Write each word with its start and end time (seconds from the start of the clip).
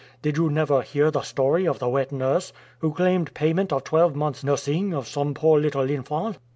Did 0.23 0.35
you 0.35 0.49
never 0.49 0.81
hear 0.81 1.11
the 1.11 1.21
story 1.21 1.67
of 1.67 1.77
the 1.77 1.87
wet 1.87 2.11
nurse 2.11 2.53
who 2.79 2.91
claimed 2.91 3.35
payment 3.35 3.71
of 3.71 3.83
twelve 3.83 4.15
months' 4.15 4.43
nursing 4.43 4.95
of 4.95 5.07
some 5.07 5.35
poor 5.35 5.59
little 5.59 5.87
infant?" 5.91 6.39